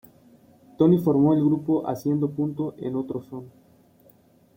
Tony 0.79 0.97
formó 0.97 1.35
el 1.35 1.45
grupo 1.45 1.87
Haciendo 1.87 2.31
Punto 2.31 2.73
En 2.79 2.95
Otro 2.95 3.21
Son. 3.21 3.51